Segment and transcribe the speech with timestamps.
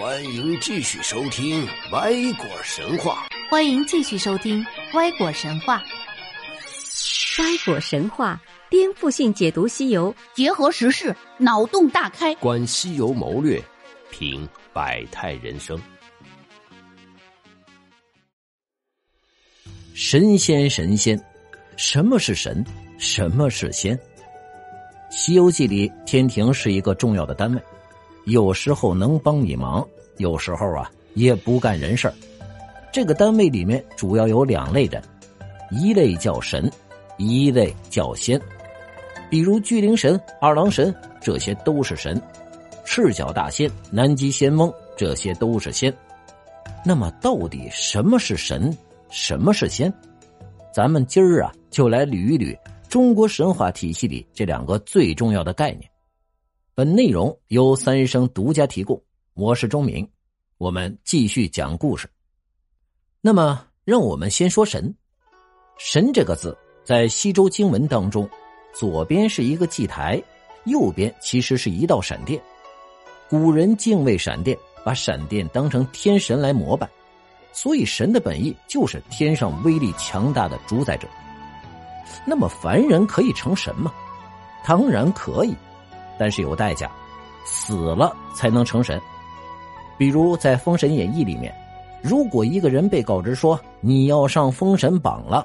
[0.00, 3.26] 欢迎继续收听《歪果神话》。
[3.50, 5.82] 欢迎继续收听《歪果神话》。
[7.42, 8.40] 歪果神话
[8.70, 13.60] 颠覆性解读西游，结合时事，脑洞大开，观西游谋略，
[14.08, 15.76] 品百态人生。
[19.94, 21.20] 神仙，神仙，
[21.76, 22.64] 什么是神？
[22.98, 23.96] 什么是仙？
[25.10, 27.60] 《西游记》里，天庭是一个重要的单位。
[28.26, 32.12] 有时候能帮你忙，有时候啊也不干人事
[32.92, 35.02] 这个单位里面主要有两类人，
[35.70, 36.70] 一类叫神，
[37.16, 38.40] 一类叫仙。
[39.30, 42.18] 比如巨灵神、二郎神，这些都是神；
[42.84, 45.94] 赤脚大仙、南极仙翁，这些都是仙。
[46.84, 48.76] 那么到底什么是神，
[49.10, 49.92] 什么是仙？
[50.72, 52.56] 咱们今儿啊就来捋一捋
[52.88, 55.90] 中国神话体系里这两个最重要的概念。
[56.74, 58.98] 本内容由三生独家提供，
[59.38, 60.04] 我是钟明，
[60.56, 62.10] 我们继续讲故事。
[63.20, 64.92] 那么，让我们先说神。
[65.78, 68.28] 神这个字在西周经文当中，
[68.74, 70.20] 左边是一个祭台，
[70.64, 72.42] 右边其实是一道闪电。
[73.28, 76.90] 古人敬畏闪电，把闪电当成天神来膜拜，
[77.52, 81.06] 所以神的本意就是天上威力强大的主宰者。
[82.26, 83.94] 那么，凡人可以成神吗？
[84.66, 85.54] 当然可以。
[86.18, 86.90] 但是有代价，
[87.44, 89.00] 死了才能成神。
[89.98, 91.52] 比如在《封神演义》里面，
[92.00, 95.44] 如果一个人被告知说你要上封神榜了，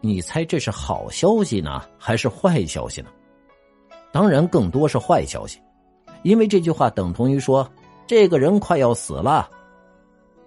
[0.00, 3.08] 你猜这是好消息呢，还是坏消息呢？
[4.10, 5.58] 当然更多是坏消息，
[6.22, 7.70] 因为这句话等同于说
[8.06, 9.48] 这个人快要死了。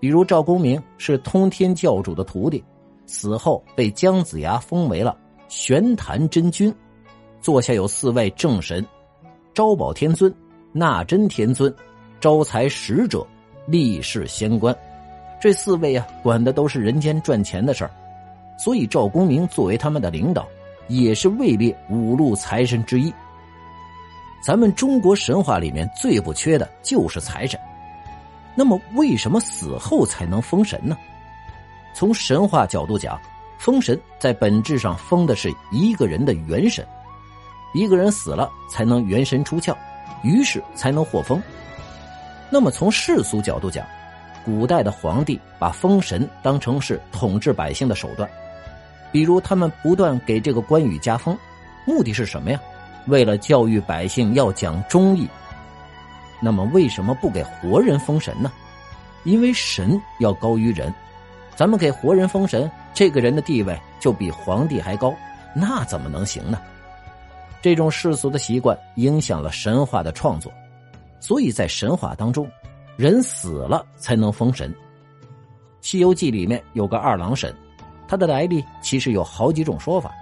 [0.00, 2.64] 比如赵公明是通天教主的徒弟，
[3.04, 5.16] 死后被姜子牙封为了
[5.48, 6.74] 玄坛真君，
[7.40, 8.82] 座下有四位正神。
[9.52, 10.32] 招宝天尊、
[10.72, 11.74] 纳真天尊、
[12.20, 13.26] 招财使者、
[13.66, 14.76] 立世仙官，
[15.40, 17.90] 这四位啊，管的都是人间赚钱的事儿，
[18.58, 20.46] 所以赵公明作为他们的领导，
[20.88, 23.12] 也是位列五路财神之一。
[24.40, 27.58] 咱们中国神话里面最不缺的就是财神，
[28.54, 30.96] 那么为什么死后才能封神呢？
[31.94, 33.20] 从神话角度讲，
[33.58, 36.86] 封神在本质上封的是一个人的元神。
[37.74, 39.76] 一个人死了才能元神出窍，
[40.22, 41.42] 于是才能获封。
[42.50, 43.86] 那么从世俗角度讲，
[44.44, 48.28] 古代的皇帝把封神当成是统治百姓的手段，
[49.12, 51.36] 比如他们不断给这个关羽加封，
[51.86, 52.60] 目的是什么呀？
[53.06, 55.28] 为了教育百姓要讲忠义。
[56.40, 58.52] 那么为什么不给活人封神呢？
[59.24, 60.92] 因为神要高于人，
[61.56, 65.14] 咱们给活人封神，这个人的地位就比皇帝还高，
[65.54, 66.58] 那怎么能行呢？
[67.60, 70.52] 这种世俗的习惯影响了神话的创作，
[71.20, 72.50] 所以在神话当中，
[72.96, 74.70] 人死了才能封神。
[75.80, 77.54] 《西游记》里面有个二郎神，
[78.06, 80.12] 他的来历其实有好几种说法。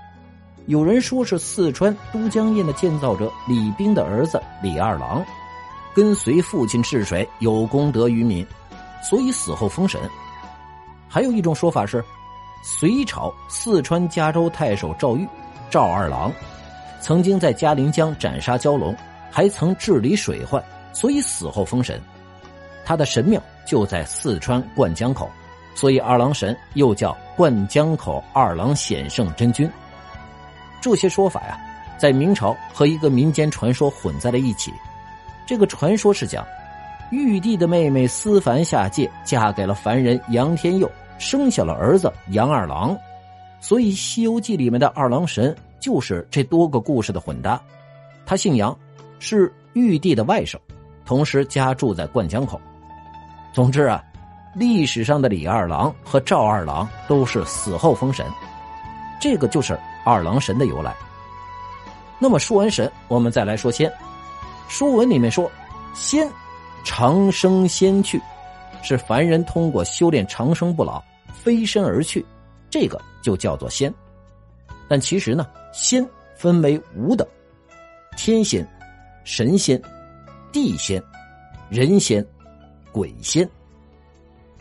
[0.67, 5.25] 有人说是四川都江堰的建造者李冰的儿子李二郎，
[5.95, 8.45] 跟随父亲治水，有功德于民，
[9.03, 10.01] 所以死后封神。
[11.09, 12.05] 还有一种说法是，
[12.65, 15.27] 隋朝四川嘉州太守赵玉，
[15.71, 16.33] 赵二郎。
[17.01, 18.93] 曾经在嘉陵江斩杀蛟龙，
[19.31, 20.63] 还曾治理水患，
[20.97, 22.01] 所以死后封神。
[22.83, 25.29] 他的神庙就在四川灌江口，
[25.75, 29.71] 所以二郎神又叫灌江口二郎显圣真君。
[30.81, 31.59] 这些说法呀，
[31.99, 34.73] 在明朝和一个民间传说混在了一起。
[35.47, 36.47] 这个传说是讲，
[37.11, 42.97] 玉帝的妹妹思凡下界，嫁给了凡人杨天佑，生下了儿子杨二郎，
[43.61, 45.55] 所以《西游记》里面的二郎神。
[45.79, 47.61] 就是这多个故事的混搭，
[48.25, 48.77] 他姓杨，
[49.21, 50.57] 是玉帝的外甥，
[51.07, 52.61] 同时家住在灌江口。
[53.53, 54.05] 总之啊，
[54.55, 58.27] 历史上的李二郎和赵二郎都是死后封神，
[59.21, 60.95] 这个就是二郎神的由来。
[62.19, 63.89] 那么说完神，我们再来说仙。
[64.69, 65.51] 《书文》里面说，
[65.95, 66.29] 仙，
[66.85, 68.21] 长生仙去，
[68.83, 71.03] 是凡人通过修炼长生不老，
[71.33, 72.27] 飞身而去，
[72.69, 73.93] 这个就叫做仙。
[74.89, 75.47] 但其实呢。
[75.73, 76.03] 仙
[76.35, 77.29] 分为五等：
[78.17, 78.67] 天仙、
[79.25, 79.79] 神仙、
[80.57, 81.03] 地仙、
[81.69, 82.27] 人仙、
[82.91, 83.47] 鬼仙。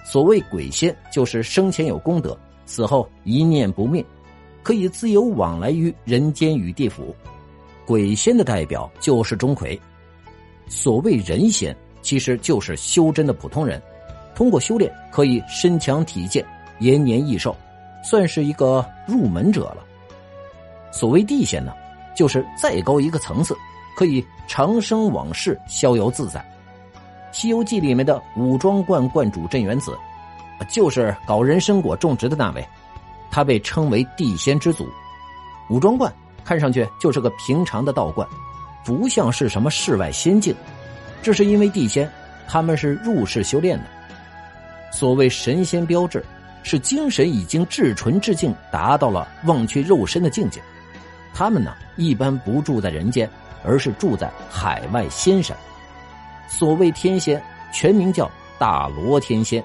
[0.03, 4.06] 所谓鬼仙，就是生前有功德，死后一念不灭，
[4.62, 7.15] 可以自由往来于人间与地府。
[7.86, 9.80] 鬼仙的代表就是钟馗。
[10.68, 13.81] 所谓人仙，其实就是修真的普通人，
[14.36, 16.45] 通过修炼可以身强体健、
[16.80, 17.56] 延年益寿，
[18.03, 19.77] 算是一个入门者了。
[20.91, 21.71] 所谓地仙呢，
[22.13, 23.56] 就是再高一个层次，
[23.95, 26.44] 可以长生往世、逍遥自在。
[27.31, 29.97] 西游记》里面的武装观观主镇元子，
[30.69, 32.65] 就是搞人参果种植的那位，
[33.30, 34.88] 他被称为地仙之祖。
[35.69, 36.13] 武装观
[36.44, 38.27] 看上去就是个平常的道观，
[38.86, 40.56] 不像是什么世外仙境。
[41.21, 42.09] 这是因为地仙
[42.48, 43.86] 他们是入世修炼的。
[44.91, 46.24] 所谓神仙标志，
[46.63, 50.62] 是精神已经至纯至净，达到了忘却肉身的境界。
[51.33, 53.30] 他们呢，一般不住在人间，
[53.65, 55.56] 而是住在海外仙山。
[56.47, 57.41] 所谓天仙，
[57.73, 58.29] 全名叫
[58.59, 59.63] 大罗天仙，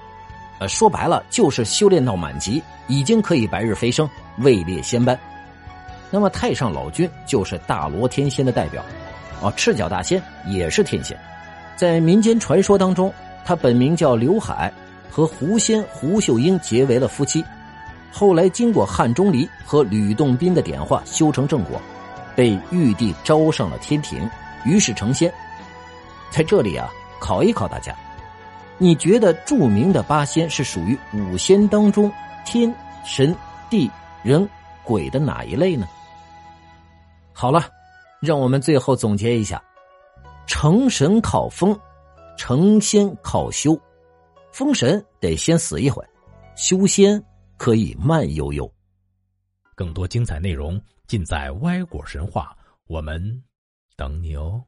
[0.59, 4.09] 呃，说白了就是修炼到满级，已经可以白日飞升，
[4.39, 5.17] 位列仙班。
[6.09, 8.83] 那么太上老君就是大罗天仙的代表，
[9.41, 11.17] 啊，赤脚大仙也是天仙，
[11.75, 13.13] 在民间传说当中，
[13.45, 14.71] 他本名叫刘海。
[15.13, 17.43] 和狐仙胡秀英结为了夫妻，
[18.13, 21.81] 后来经过汉钟离和吕洞宾的点化，修成正果，
[22.41, 24.27] 被玉帝招上了天庭，
[24.65, 25.31] 于是成仙。
[26.31, 27.95] 在这里啊，考一考大家，
[28.79, 32.11] 你觉得著名的八仙是属于五仙当中
[32.43, 32.73] 天
[33.05, 33.35] 神
[33.69, 33.91] 地
[34.23, 34.49] 人
[34.83, 35.87] 鬼的哪一类呢？
[37.31, 37.63] 好了，
[38.19, 39.61] 让我们最后总结一下：
[40.47, 41.79] 成神靠封，
[42.39, 43.79] 成仙靠修。
[44.51, 46.03] 封神得先死一回，
[46.55, 47.23] 修仙
[47.55, 48.67] 可以慢悠悠。
[49.75, 53.43] 更多精彩内容尽在歪果神话，我们
[53.95, 54.63] 等你哦。